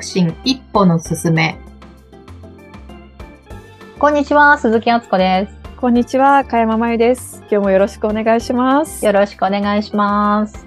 [0.00, 1.58] 促進一歩の進め。
[3.98, 5.76] こんにちは、鈴木敦子です。
[5.76, 7.40] こんにちは、かやままゆです。
[7.40, 9.04] 今日もよろしくお願いします。
[9.04, 10.66] よろしくお願いします。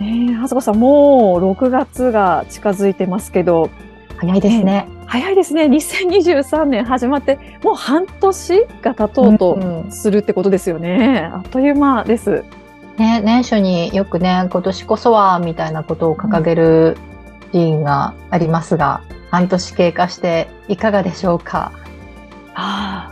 [0.00, 3.70] えー、はずこさん、もう6月が近づいてますけど、
[4.16, 4.88] 早いですね。
[5.06, 5.66] 早いですね。
[5.66, 11.30] 2023年始まって、もう半年が経とうとするってことですよね。
[11.32, 12.42] あっという間です。
[12.98, 16.96] ね、年初によくね、今年こそは、みたいなことを掲げる
[17.56, 21.72] シーンがありますが、半年経過していかがでしょうか？
[22.54, 23.10] あ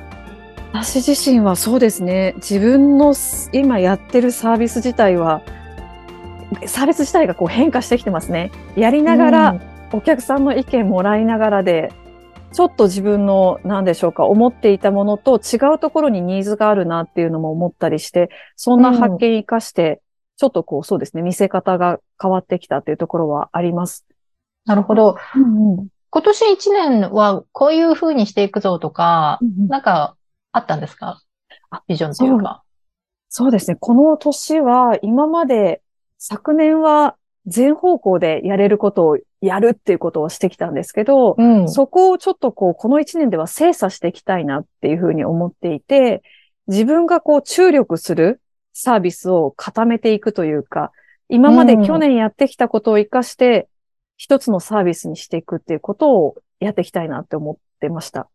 [0.73, 2.34] あ、私自身はそうですね。
[2.37, 3.15] 自分の
[3.53, 5.41] 今やってるサービス自体は、
[6.67, 8.51] サービス自体がこう変化してきてますね。
[8.77, 9.61] やりながら、
[9.93, 11.91] お客さんの意見もらいながらで、
[12.53, 20.03] ちょっと自分の、何でしょうか、思っていたものと違うところにニーズがあるなっていうのも思ったりして、そんな発見生かして、
[20.37, 24.05] ちょっとこう、そうですね、見せ方が変わってきたっていうところはあります。
[24.65, 25.17] なるほど。
[25.37, 30.17] うんうん、今年一年はこういう風にしていくぞとか、うんうん、なんか
[30.53, 31.23] あったんですか？
[31.89, 32.62] ビジョンというか
[33.29, 33.47] そう。
[33.47, 33.77] そうですね。
[33.81, 35.83] この年は今まで
[36.19, 46.23] 昨年は全方向でやれることをやるっていうことをしてきたんですけど、うん、そこをちょっとこう、この一年では精査していきたいなっていうふうに思っていて、
[46.69, 48.41] 自分がこう注力する
[48.73, 50.93] サービスを固めていくというか、
[51.28, 53.69] 今まで去年やってきたことを活かして、
[54.17, 58.29] 一つのサービスにしていくっていうことをやっていきたいなって思ってました。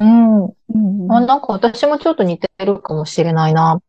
[0.00, 0.44] うん。
[0.44, 3.80] うん、あなんか私もちょっと似てるかもしれないな。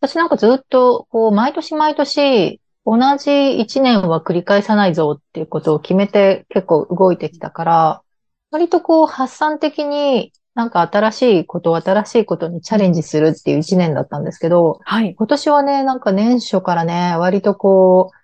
[0.00, 8.02] 私なんかずっと、こう、毎年毎年、同じ一年は繰り返さないぞっていうことを決めて結構動いてきたから、
[8.50, 15.14] 割とこう発散的になんか新しいこと、新しいことにチャレンジするっていう一年だったんですけど、はい。
[15.14, 18.21] 今年はね、なんか年初からね、割とこう、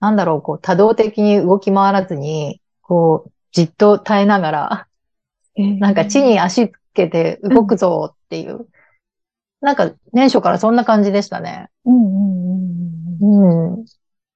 [0.00, 4.86] なんだろう、こう多動的に動き回らずに、こう、じっと耐えながら、
[5.56, 8.66] えー、なんか地に足つけて動くぞっていう、うん、
[9.60, 11.68] なんか年初からそんな感じでしたね。
[11.84, 13.84] うんうんうんうん。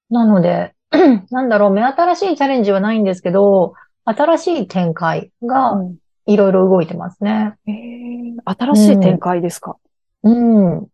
[0.09, 0.75] なので、
[1.31, 3.73] なんだろう、目新しいチャレンジはないんですけど、
[4.05, 5.81] 新しい展開が
[6.25, 7.55] いろいろ動いてますね。
[7.65, 9.77] うん、えー、新しい展開ですか、
[10.23, 10.87] うん、うん。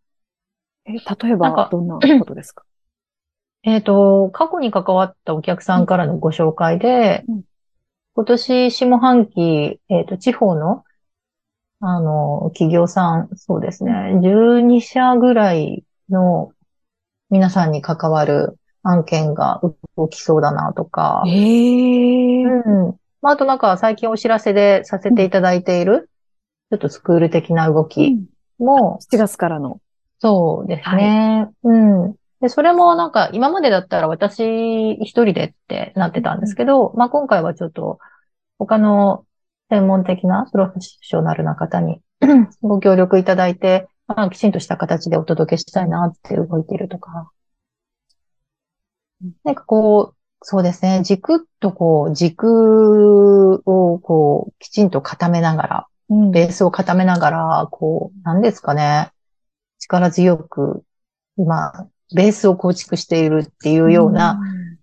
[0.86, 2.64] えー、例えばどんなことですか？
[3.62, 7.42] えっ、ー、と、過去に関わったお客さんからのご紹介で、うん、
[8.14, 10.84] 今年下半期、えっ、ー、と、地方の、
[11.80, 16.52] あの、企業さん、そうですね、12社ぐらいの
[17.30, 19.60] 皆さんに関わる案件が
[19.96, 21.22] 動きそうだなとか。
[21.26, 22.44] へー。
[22.44, 22.96] うん。
[23.22, 28.16] まあ、あとなんか最近お知らせでさせていただいている、うん、ちょっとスクール的な動き
[28.58, 29.80] も、うん、7月からの。
[30.18, 31.48] そうですね。
[31.62, 32.14] はい、うん。
[32.40, 37.98] で、それもなんか今までだったら私一人でってなってたんですけど、うん、まあ今回はちょっと
[38.58, 39.26] 他の
[39.68, 42.00] 専門的なプロフェッショナルな方に
[42.62, 47.30] ご協力いただいて、まあきちんとした形でお届けしたいなって動いているとか。
[49.44, 59.10] なんかこう、そうですね、軸とこう、軸をこう、きちんと固めながら、うん、ベースを固めながら、こう、なんですかね、
[59.78, 60.84] 力強く、
[61.36, 64.78] 今、ベースを構築しているっていうような、うん、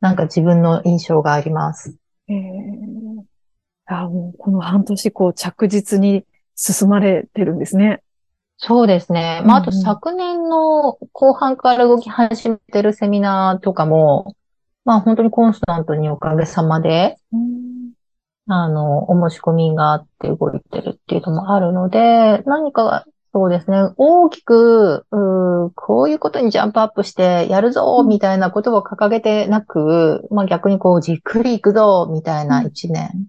[0.00, 1.96] なんか自分の印象があります。
[2.28, 6.24] えー、あもうこの半年、こう、着実に
[6.54, 8.02] 進まれてるんですね。
[8.58, 9.42] そうですね。
[9.46, 14.36] まあ、あと昨年の後半から動き始めてるセミナーとかも、
[14.84, 17.92] まあ本当にコンスタントにおかげさまで、うん、
[18.46, 33.28] あの、お申し込みがあって動いてるっていうのもあるので、何かそうですね、大きく、うこういうことにジャンプアップしてやるぞみたいなことを掲げてなく、まあ逆にこうじっくりいくぞみたいな一年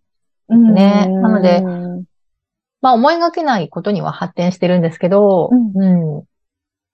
[0.50, 1.06] ですね。
[1.08, 1.62] うん、なので、
[2.82, 6.24] まあ思いがけないことには発展してるんですけど、うん、うん、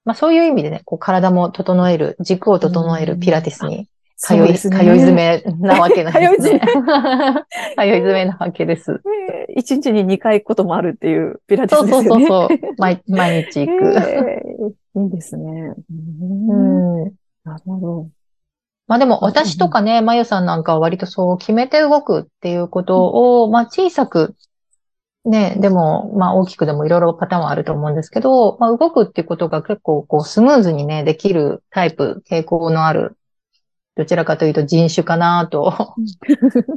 [0.03, 3.87] まあそういう意味でね、こう体も整える、軸を整えるピラティスに
[4.19, 6.59] 通い、ね、通い詰めなわけなんですね。
[6.59, 6.59] 通い詰め。
[6.59, 9.01] 通い詰めなわけです。
[9.55, 12.25] 一日に2回行くこともあるっていうピラティスですよね。
[12.25, 13.03] そうそうそうそう毎。
[13.07, 15.03] 毎日行く、えー。
[15.03, 15.73] いいですね。
[15.91, 17.03] うん。
[17.43, 18.09] なるほど。
[18.87, 24.35] まあでも私とかね、まゆさんなんかは割とそう決めて動くっていうことを、まあ小さく、
[25.25, 33.17] ね、でも、まあ大きくでもいろいろパターンはあると思うんですけど、まあ動くっていうことが結構こうスムーズにね、できるタイプ、傾向のある
[33.97, 35.73] どちらかというと人種かなと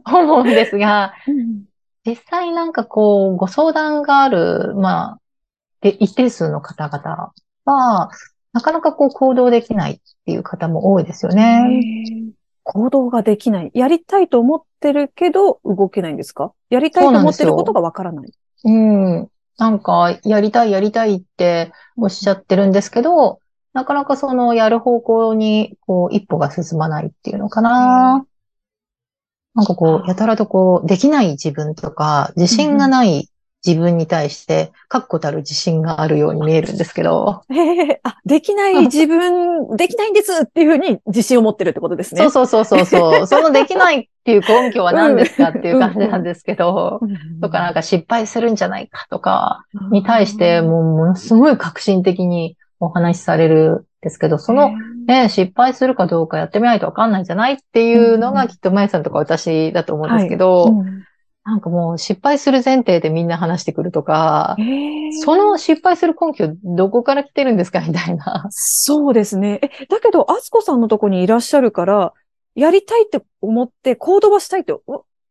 [0.06, 1.12] 思うんですが、
[2.06, 5.18] 実際なんかこう、ご相談がある、まあ、
[5.82, 7.32] で、一定数の方々
[7.66, 8.10] は、
[8.52, 12.32] なかなかこう行動できないっていう方も多いですよね。
[12.62, 13.70] 行動ができない。
[13.74, 16.52] やりたいと思ってるけど動けないんですか？
[16.68, 18.32] やりたいと思ってることがわからない。
[18.64, 19.28] うん。
[19.58, 23.40] なんか、やりたい、やりたいっておっしゃってるんですけど、
[23.72, 28.26] なかなかそのやる方向に、こう、一歩が進まないっていうのかな。
[29.54, 33.28] なんかこう、やたらとこう、できない自分とか、自信がない
[33.66, 37.42] 自分に対して、確固たる自信があるように見えるんですけど。
[37.50, 42.28] へえ、あ、できない自分、 できないんですっていうふうに自信を持ってるってことですね。
[42.30, 43.26] そうそうそうそう。
[43.28, 47.00] そのできないっていう根拠は何ですかっていう感じなんですけど、
[47.42, 54.72] とかなんか失敗するんじゃないかとか、に対して、もうものすごい革新的にお話しされるんですけど、その、
[55.06, 61.04] ね、失敗するかどうかやってみないとわかんないんじゃないっていうのがきっとまゆさんとか私だと思うんですけど、はいうん
[61.42, 64.56] なんかもう失敗する前提でみんな話してくるとか、
[65.24, 68.46] その失敗する根拠どこから来てるんですかみたいな。
[68.50, 69.58] そうですね。
[69.62, 72.12] え、だけど、あつこさんのとこにいらっしゃるから、
[72.54, 74.74] やりたいって思って行動はしたいって、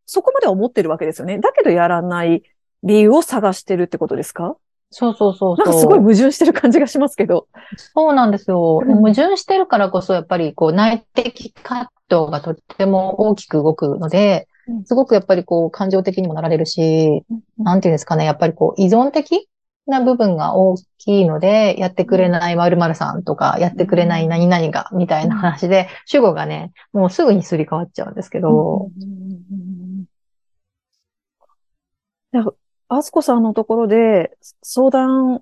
[0.07, 1.37] そこまでは思ってるわけですよね。
[1.37, 2.41] だけどやらない
[2.83, 4.57] 理由を探してるってことですか？
[4.91, 7.47] そうそうそうなんかすごい矛盾してる感じがしますけど。
[7.77, 8.81] そうなんですよ。
[8.83, 14.47] うん、矛盾してるからこそ、やっぱりこう内的葛藤がとっても大きく動くので、
[14.85, 17.23] すごくやっぱりこう感情的にもなられるし、
[17.57, 19.47] なんていうんですかね、やっぱりこう依存的
[19.89, 28.89] な部分が大きいので、やってくれない〇〇さんとか、やってくれない何々が、みたいな話で、主語がね、もうすぐにすり替わっちゃうんですけど。
[32.89, 35.41] あすこさんのところで相談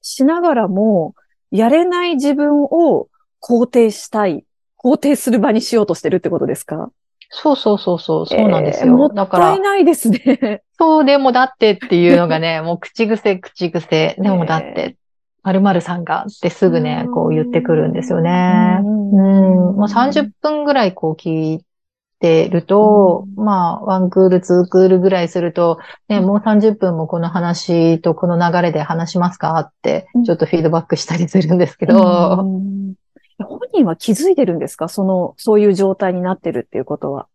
[0.00, 1.14] しながらも、
[1.50, 3.08] やれない自分を
[3.42, 4.44] 肯定したい、
[4.82, 6.90] 肯定する場にしようとしてるってことですか？
[7.34, 8.94] そうそうそうそう、そうなんですよ。
[8.94, 10.62] もったいないですね。
[10.78, 14.96] そう、でもだってっていうのがね、 もう口癖、口癖、でもだって、
[15.42, 18.78] 〇〇さんがってすぐね、こう言ってくるんですよね。
[18.82, 18.88] うん。
[19.76, 21.64] もう30分ぐらいこう聞い
[22.22, 25.78] てると、まあ、ワンクール、ツークールぐらいすると、
[26.08, 32.96] ね、もう30分もこの話とこの流れで話しますかって、ちょっとフィードバックしたりするんですけど、本
[33.74, 34.88] 人は気づいてるんですか？
[34.88, 37.26] その、そういう状態になってるっていうことは。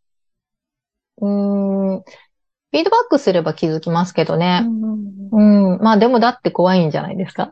[1.20, 4.64] うん、フィードバックすれば気づきますけどね。
[5.32, 7.52] うん、うん、まあでもだって怖いんじゃないですか？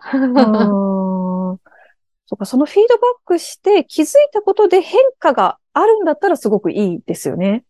[2.27, 7.65] そうか、そのフィードバックして気づいたことで変化があるんだったらすごくいいですよね。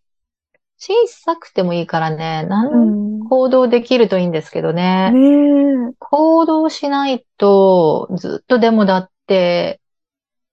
[0.77, 5.11] 小さくてもいいからね、なん行動できるといいんですけどね。
[5.11, 9.81] ね行動しないと、ずっとでもだって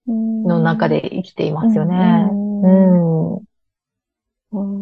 [0.07, 1.95] の中で生きていますよね。
[2.33, 3.37] うん。
[3.37, 3.39] う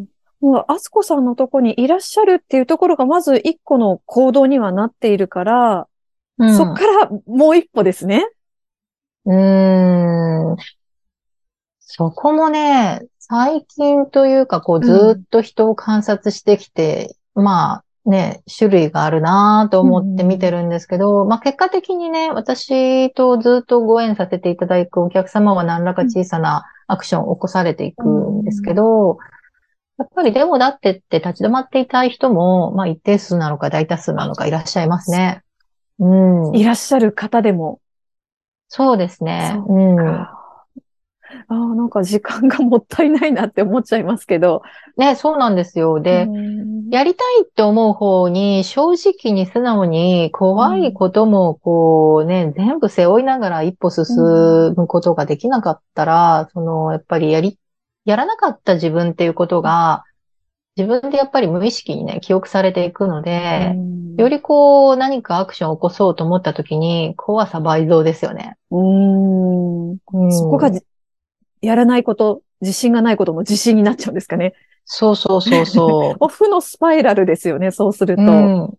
[0.04, 0.06] ん
[0.40, 5.86] もう、あすこさんのとこにいらっしゃるっていうところが、まず一個の行動にはなっているから、
[6.38, 8.26] うん、そっからもう一歩ですね。
[9.26, 10.56] うーん。
[11.92, 29.18] そこもね、最近というか、こう、ずっと人を観察してきて、うん、まあ、ね、種類があるなと思って見てるんですけど、うん、まあ結果的にね、私とずっとご縁させていただくお客様は何らか小さなアクションを起こされていくんですけど、うん、
[29.98, 35.42] やっぱりでもだってって立ち止まっていたい人も、まあ一定数なのか大多数なのかいらっしゃいますね。
[35.98, 36.56] うん。
[36.56, 37.80] いらっしゃる方でも。
[38.68, 39.56] そうですね。
[39.68, 40.26] ううん。
[41.48, 44.62] ああ、なんか時間がもったいないなって思っちゃいますけど。
[44.96, 46.00] ね、そうなんですよ。
[46.00, 46.28] で、
[46.90, 54.06] やりたいって思う方に正直に素直に怖いこともこうね、全部背負いながら一歩進
[54.76, 57.58] むことができなかったら、その、やっぱりやり、
[58.04, 60.04] やらなかった自分っていうことが、
[60.76, 63.76] 自分でやっぱり無意識にね、記憶されていくので、
[64.16, 68.56] よりこう、何かアクションを起こそうと思った時に、怖さ倍増ですよね。
[68.70, 69.98] うん。
[70.30, 70.70] そこが
[71.60, 74.54] やらないこと、自信がないことも自信になっちゃうんですかね。
[74.84, 76.26] そうそうそうそう。
[76.28, 78.22] 負のスパイラルですよね、そうすると。
[78.22, 78.28] うん、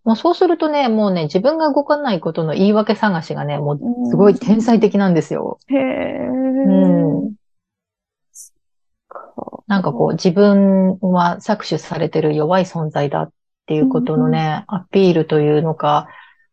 [0.04, 5.58] もうそうするとね、もうね、自分が動かないことの言い訳探しがね、もうすごい天才的なんですよ。
[5.68, 6.28] へえ。
[6.28, 7.34] うん。
[9.66, 13.30] なんかこう、自分は搾取されてる弱い存在だっ
[13.66, 16.08] ていうことのね、うん、アピールというのか、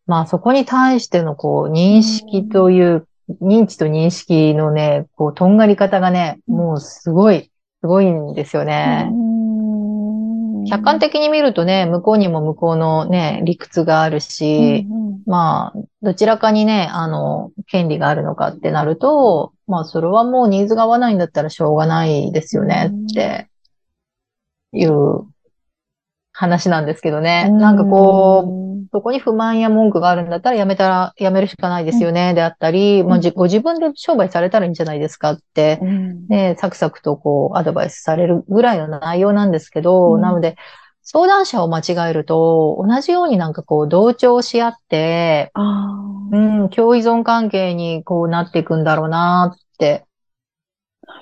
[0.06, 3.09] まあそこに対してのこう、認識という
[3.42, 9.12] 認知と認識のね、こう、とんがり方がね、もうすごい、すごいんですよね。
[10.68, 23.48] 客観的に見るとね、向こうにも向こうのね、理屈があるし、うんうん、まあ、どちらかにね、あの、権利があるのかってなると、まあ、それはもうニーズが合わないんだったらしょうがないですよねって
[24.74, 25.26] いう
[26.32, 27.50] 話なんですけどね。
[27.50, 35.78] なんかこう、そこに不満や文句があるんだったら、やめたら、やめるしかないですよね、であったり、まあ、ご自分で商売されたらいいんじゃないですかって、
[36.30, 40.56] ね、サクサクとこう、アドバイスされるぐらいの内容なんですけど、なので、
[41.02, 45.52] 相談者を間違えると、同じようになんかこう、同調し合って、
[46.32, 50.06] うん、共依存関係にこうなっていくんだろうなって、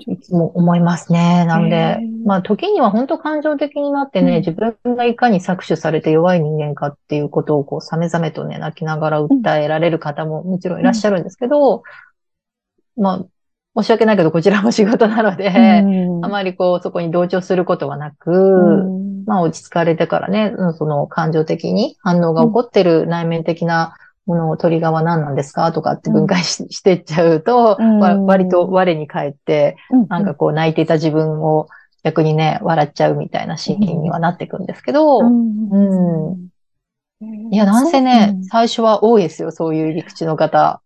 [0.05, 1.45] いつも思いますね。
[1.45, 11.83] なので、まあ時には本当感情的になってね、うん、自分がいかに搾取されて弱い人間かっていうことをこう、さめざめとね、泣きながら訴えられる方ももちろんいらっしゃるんですけど、
[12.97, 13.25] うん、まあ、
[13.81, 18.31] 申し訳ないけど、こちらも仕事なので、うん、あまりこう、そこに同調することはなく、
[19.27, 23.95] まあ落ち着かれてからね、その感情的に反応が起こってる内面的な
[24.27, 25.71] この鳥側何なんですか？
[25.71, 31.67] とかって分解しうん、してっちゃうと、うん、割と我に返って、うん、なんかこう泣いていた自分を
[32.03, 36.49] 逆にね、笑っちゃうみたいなシーンにはなっていくんですけど、うん。
[37.51, 40.81] いや、なんせね、最初は多いですよ、そういう入り口の方。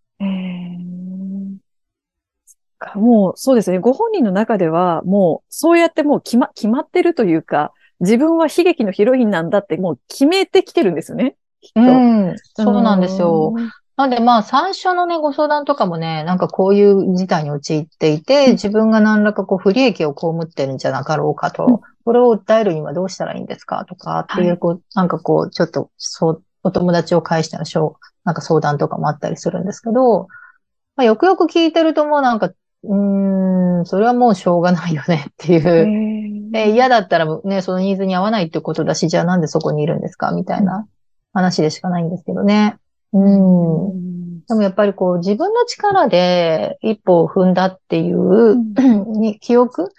[2.95, 3.77] もう、そうですね。
[3.77, 11.35] ご本人の中では、もう、そうやってもう決ま、決まってるというか、自分は悲劇のヒロインなんだってもう決めてきてるんですよね。
[11.75, 13.53] うん、そうなんですよ。
[13.97, 23.85] なんでまあ最初のね、ご相談とかもね、なんかこういう事態に陥っていて、自分が何らかこう不利益を被ってるんじゃなかろうかと、これを訴えるにはどうしたらいいんですか？
[23.85, 30.27] とかっていう、こう、なんかこう、ちょっと、そう、お友達を介してのしょう、なんか相談とかもあったりするんですけど、
[30.95, 36.51] まあ、よくよく聞いてるともうなんか、うーん、それはもうしょうがないよねっていう。
[36.57, 40.31] え嫌だったらね、そのニーズに合わないってことだし、じゃあなんでそこにいるんですか？
[40.31, 40.87] みたいな
[41.33, 42.77] 話でしかないんですけどね。
[43.13, 44.45] うん。
[44.45, 48.73] でもやっぱりこう自分の力で一歩を踏んだっていう、うん、
[49.39, 49.89] 記憶？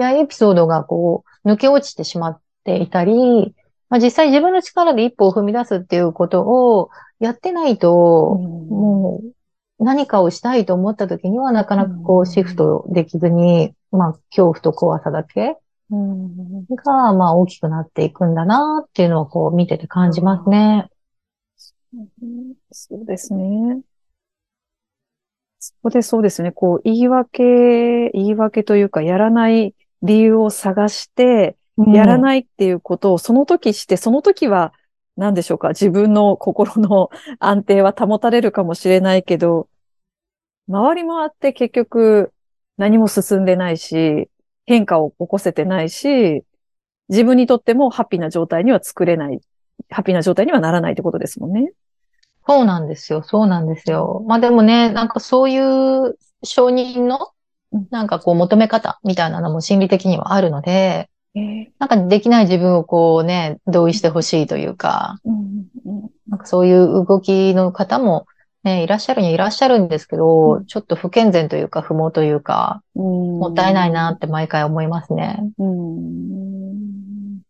[0.00, 3.54] やエピソードがこう抜け落ちてしまっていたり、
[3.88, 9.20] まあ、実際自分の力で一歩を踏み出すっていうことをやってないと、うん、も
[9.78, 15.56] う何かをしたいと思った時にはなかなかこうシフトできずに、まあ恐怖と怖さだけ
[15.90, 16.66] うん。
[16.66, 18.34] が、まあ大きくなっていくん。
[18.34, 20.90] だなっていうのをこう見てて感じますね。
[22.70, 23.82] そうですね。
[25.58, 34.72] そこでそうですね、こう言い訳、言い訳というかやらない理由を探して、やらないっていうことをその時して、その時は
[35.16, 39.68] 何でしょうか、自分の心の安定は保たれるかもしれないけど、
[40.68, 42.32] 周りもあって結局
[42.78, 43.44] 何も進ん。
[43.44, 44.30] でないし、
[44.70, 46.44] 変化を起こせてないし、
[47.08, 49.40] 自分にとってもハッピーな状態には作れない、
[49.90, 51.72] ハッピーな状態にはならないってことですもんね。
[52.46, 53.24] そうなんですよ。
[53.24, 54.24] そうなんですよ。
[54.28, 57.32] まあでもね、なんかそういう承認の、
[57.90, 61.10] なんかこう求め方みたいなのも心理的にはあるので、
[61.80, 65.18] なんかできない自分をこうね、同意してほしいというか、
[66.28, 68.26] なんかそういう動きの方も
[68.62, 75.40] ね、いらっしゃるにはいらっしゃるんですけど、うん、ちょっと不健全というか不毛というか、うん、もったいないなって毎回思いますね。
[75.58, 77.40] うん、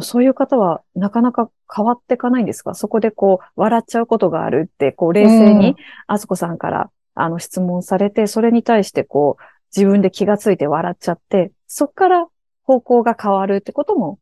[0.00, 2.74] そういう方はなかなか変わっていかないんですか？
[2.74, 5.76] そこでこう、笑っちゃうことがあるって、こう、冷静に、
[6.06, 9.42] あずこさんから、あの、質問されて、それに対してこう、
[9.76, 12.26] 自分で気がついて笑っちゃって、そこから
[12.62, 14.18] 方向が変わるってことも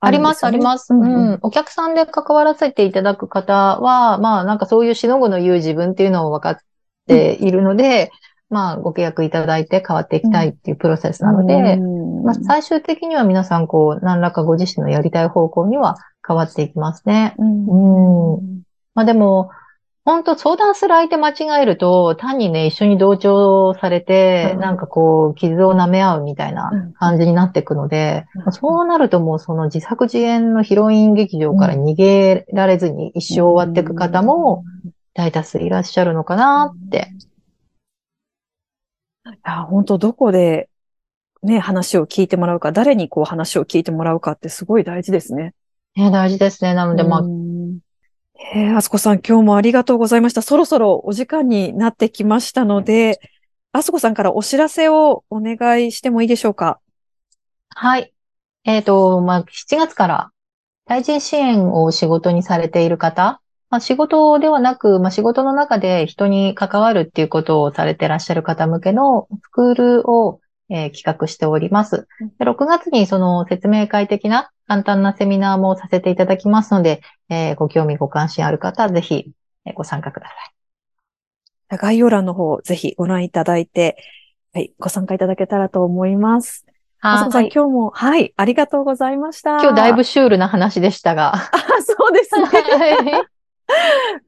[0.00, 1.38] あります、あります、うん、うん。
[1.42, 6.58] お客さんで関わらせていただく方は、まあなんかそういうしのぐの言う自分っていうのを分かっ
[7.06, 8.10] ているので、
[8.50, 17.34] うん、まあご契約いただいて変わっていきたいっていうプロセスなので、うん、まあ最終的には皆さんこう何らかご自身のやりたい方向には変わっていきますね。
[17.38, 18.62] うん。
[18.94, 19.50] まあでも、
[20.08, 34.64] 本当相談する相手間違えると、単にね、一緒に同調されて、うん、なんかこう、傷を舐め合うみたいな感じになっていくので、うん、そうなるともうその自作自演のヒロイン劇場から逃げられずに一生終わっていく方も
[35.12, 37.12] 大多数いらっしゃるのかなって。
[39.26, 40.70] いや、本当どこで
[41.42, 45.52] ね、話を聞いてもらうか、誰にこう話を聞いてもらうかってすごい大事ですね。
[45.96, 46.74] ね、大事ですね。
[46.74, 47.22] なので、まあ、
[48.58, 50.42] えー、あすこさん、今日もありがとうございました。
[50.42, 53.20] そろそろお時間になってきましたので、
[53.70, 56.80] あすこさんからお知らせをお願いしてもいいでしょうか？
[57.68, 58.12] はい。
[58.64, 60.30] えっ、ー、と、まあ、7月から
[60.86, 72.06] 対人支援を仕事にされている方、まあ、仕事ではなく、まあ、仕事の中で人に関わるっていうことをされてらっしゃる方向けのスクールを、えー、企画しております。
[72.38, 79.32] で6月にその説明会的な簡単なセミナーもさせていただきますので、えー、ご興味ご関心ある方はぜひ、
[79.64, 81.78] えご参加ください。
[81.78, 83.96] 概要欄の方、ぜひご覧いただいて、
[84.54, 86.64] はい、ご参加いただけたらと思います。
[87.00, 89.60] あそこさん、今日も、はい、ありがとうございました。
[89.60, 91.34] 今日だいぶシュールな話でしたが。
[91.34, 91.40] あ、
[91.80, 92.46] そうですね。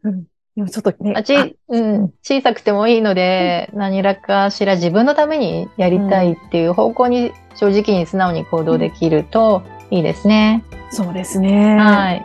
[0.04, 0.29] うん
[0.61, 1.23] でもちょっとね。
[1.23, 10.62] ち、うん、小さくてもいいので、うん、何らかしら自分のためにやりたいっていう方向に正直に素直に行動できるといいですね。
[10.90, 11.76] うん、そうですね。
[11.76, 12.23] はい。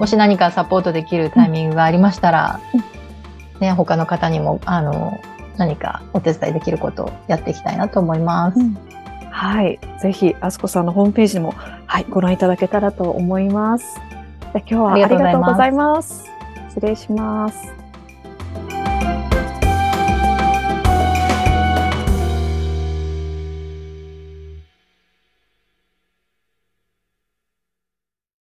[0.00, 5.20] もし何かサポートできるタイミングがありましたら、うん、ね、他の方にも、あの、
[5.56, 8.58] 何かお手伝いできることをやっていきたいなと思います。
[9.30, 9.78] はい。
[10.02, 11.54] ぜひ、あすこさんのホームページにも、
[11.86, 14.00] はい、ご覧いただけたらと思います。
[14.52, 16.35] 今日はありがとうございます。
[16.76, 17.85] 失礼します。